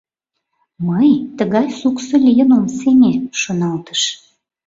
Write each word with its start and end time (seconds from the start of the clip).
«Мый 0.87 1.09
тыгай 1.37 1.67
суксо 1.79 2.15
лийын 2.25 2.49
ом 2.57 2.65
сеҥе,— 2.77 3.13
шоналтыш. 3.41 4.01